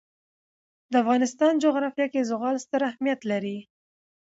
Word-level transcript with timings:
د 0.91 0.93
افغانستان 1.03 1.53
جغرافیه 1.63 2.07
کې 2.13 2.27
زغال 2.29 2.55
ستر 2.65 2.81
اهمیت 2.89 3.19
لري. 3.31 3.57